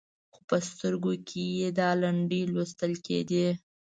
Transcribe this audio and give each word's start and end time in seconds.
خو 0.33 0.41
په 0.49 0.57
سترګو 0.69 1.13
کې 1.27 1.43
یې 1.57 1.69
دا 1.79 1.89
لنډۍ 2.01 2.41
لوستل 2.53 2.91
کېدې. 3.05 3.47